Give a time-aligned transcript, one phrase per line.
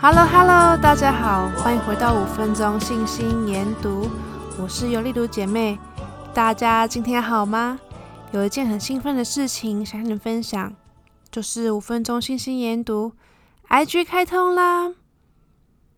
[0.00, 4.06] Hello Hello，大家好，欢迎回到五分钟信心研读，
[4.60, 5.78] 我是尤丽读姐妹，
[6.34, 7.80] 大家今天好吗？
[8.32, 10.74] 有一件很兴奋的事情想跟你们分享，
[11.30, 13.12] 就是五分钟信心研读
[13.70, 14.92] ，IG 开通啦！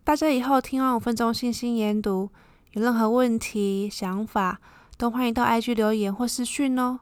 [0.05, 2.31] 大家以后听完五分钟信心研读，
[2.73, 4.61] 有任何问题、想法，
[4.99, 7.01] 都欢迎到 IG 留言或私讯哦，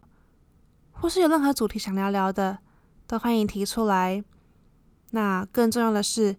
[0.91, 2.59] 或是有任何主题想聊聊的，
[3.07, 4.25] 都欢迎提出来。
[5.11, 6.37] 那更重要的是，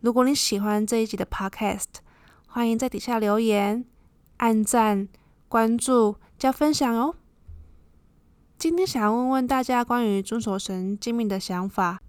[0.00, 1.96] 如果你喜欢这一集的 Podcast，
[2.46, 3.84] 欢迎在底下留言、
[4.38, 5.08] 按赞、
[5.46, 7.14] 关注、加分享哦。
[8.56, 12.00] 今天想要问问大家关于遵守神诫命的想法。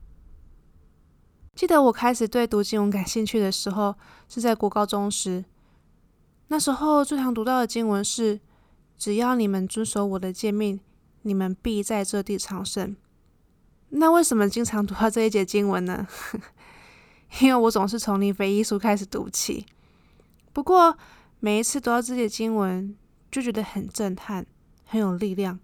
[1.53, 3.95] 记得我开始对读经文感兴趣的时候，
[4.29, 5.43] 是在国高中时。
[6.47, 8.39] 那时候最常读到的经文是
[8.97, 10.79] ：“只要你们遵守我的诫命，
[11.23, 12.95] 你们必在这地长生。”
[13.89, 16.07] 那为什么经常读到这一节经文呢？
[17.41, 19.65] 因为我总是从尼腓一书开始读起，
[20.53, 20.97] 不过
[21.39, 22.95] 每一次读到这些经文，
[23.31, 24.45] 就觉得很震撼，
[24.85, 25.59] 很有力量。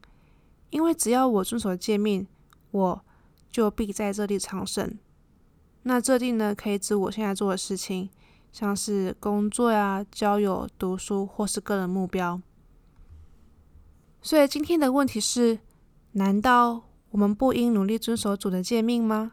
[0.70, 2.26] 因为只要我遵守诫命，
[2.72, 3.06] 我
[3.52, 4.98] 就必在这地长生。
[5.84, 8.10] 那这地呢，可以指我现在做的事情，
[8.52, 12.42] 像是工作呀、交友、读书，或是个人目标。
[14.24, 15.60] 所以今天的问题是：
[16.12, 19.32] 难道我们不应努力遵守主的诫命吗？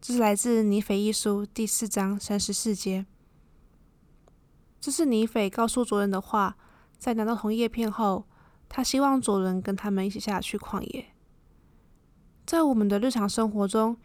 [0.00, 3.06] 这是来自尼腓一书第四章三十四节。
[4.80, 6.56] 这是尼腓告诉左人的话，
[6.98, 8.26] 在拿到铜叶片后，
[8.68, 11.06] 他希望左人跟他们一起下去旷野。
[12.44, 13.96] 在我们的日常生活中，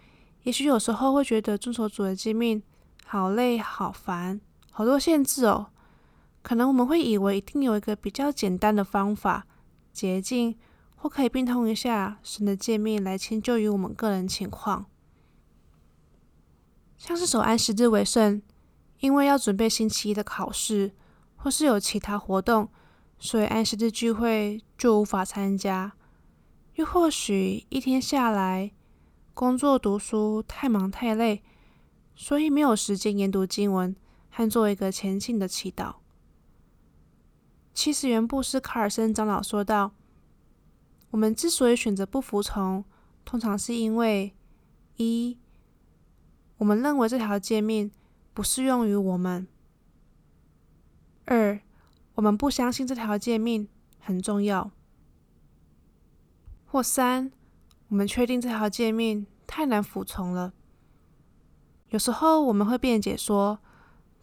[0.44, 2.62] 也许有时候会觉得遵守主的诫命
[3.04, 4.40] 好累、好烦、
[4.70, 5.72] 好多限制哦。
[6.44, 9.48] 可能我们会以为一定有一个比较简单的方法、
[9.92, 10.56] 捷径，
[10.98, 14.86] 或可以变通一下神的诫命来迁就于我们个人情况。
[16.98, 18.42] 像是守安息日为圣，
[19.00, 20.94] 因为要准备星期一的考试，
[21.36, 22.70] 或是有其他活动，
[23.18, 25.94] 所以安息日聚会就无法参加。
[26.76, 28.72] 又或许一天下来，
[29.34, 31.42] 工作读书太忙太累，
[32.16, 33.96] 所以没有时间研读经文
[34.30, 36.03] 和做一个虔敬的祈祷。
[37.74, 39.94] 七十元布施卡尔森长老说道
[41.12, 42.86] ：“我们之所以选择不服从，
[43.26, 44.36] 通常是因为
[44.98, 45.38] 一。”
[46.58, 47.92] 我们认为这条诫命
[48.34, 49.48] 不适用于我们。
[51.26, 51.60] 二，
[52.16, 53.68] 我们不相信这条诫命
[54.00, 54.72] 很重要。
[56.66, 57.32] 或三，
[57.90, 60.54] 我们确定这条诫命太难服从了。
[61.90, 63.60] 有时候我们会辩解说，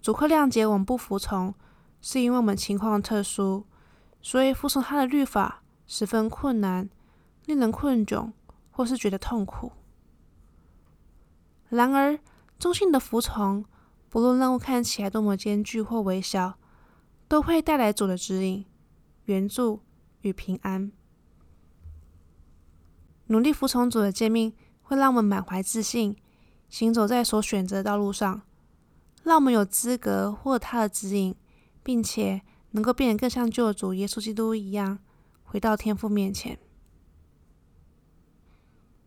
[0.01, 1.55] 主客谅解我们不服从，
[2.01, 3.67] 是因为我们情况特殊，
[4.23, 6.89] 所以服从他的律法十分困难，
[7.47, 8.33] 令人困窘，
[8.71, 9.73] 或是觉得痛苦。
[11.69, 12.19] 然而，
[12.59, 13.65] 忠心的服从，
[14.09, 16.59] 不论任务看起来多么艰巨或微小，
[17.29, 18.67] 都会带来主的指引、
[19.27, 19.81] 援助
[20.23, 20.91] 与平安。
[23.27, 24.53] 努力服从主的诫命，
[24.83, 26.17] 会让我们满怀自信，
[26.69, 28.43] 行走在所选择的道路上，
[29.23, 31.37] 让我们有资格获得他的指引，
[31.91, 32.41] 并且
[32.71, 35.01] 能够变得更像救主耶稣基督一样，
[35.43, 36.57] 回到天父面前。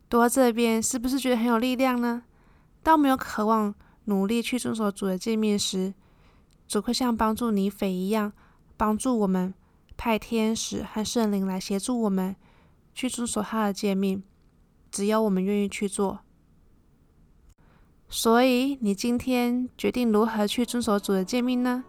[0.10, 2.26] 读到这边，是不是觉得很有力量呢？
[2.84, 3.74] 当我们有渴望
[4.04, 5.94] 努力去遵守主的诫命时，
[6.68, 8.34] 主会像帮助尼腓一样，
[8.76, 9.54] 帮助我们
[9.96, 12.36] 派天使和圣灵来协助我们
[12.94, 14.22] 去遵守他的诫命。
[14.92, 16.20] 只要我们愿意去做。
[18.10, 21.86] 所以，你今天决定如何去遵守主的诫命呢？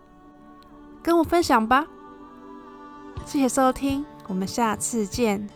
[1.05, 1.87] 跟我分享吧。
[3.27, 5.47] 谢谢收听，我们下次见。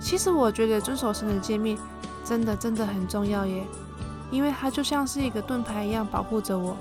[0.00, 1.78] 其实，我觉得遵守神的诫命。
[2.22, 3.64] 真的真的很重要耶，
[4.30, 6.76] 因为它就像是一个盾牌一样保护着我。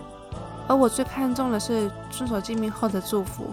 [0.68, 3.46] 而我最看重的是遵守诫命后的祝福，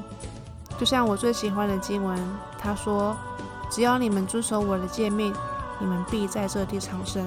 [0.79, 2.19] 就像我最喜欢的经文，
[2.59, 3.17] 他说
[3.71, 5.33] ：“只要你们遵守我的诫命，
[5.79, 7.27] 你们必在这地长生。”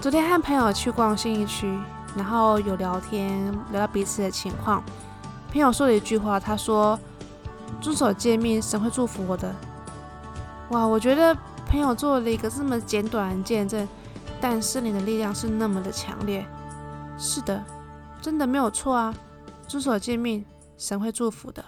[0.00, 1.78] 昨天和朋友去逛信义区，
[2.16, 4.82] 然后有聊天，聊到彼此的情况。
[5.50, 6.98] 朋友说了一句话，他说
[7.80, 9.54] ：“遵守诫命，神会祝福我的。”
[10.70, 11.36] 哇，我觉得。
[11.70, 13.88] 朋友做了一个这么简短的见证，
[14.40, 16.44] 但是你的力量是那么的强烈。
[17.16, 17.62] 是的，
[18.20, 19.14] 真的没有错啊！
[19.68, 20.44] 遵守诫命，
[20.76, 21.64] 神会祝福的。